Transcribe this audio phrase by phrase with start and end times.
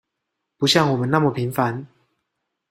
[0.57, 1.85] 不像我們那麼平凡